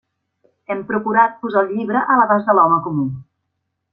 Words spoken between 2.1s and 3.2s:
a l'abast de l'home comú.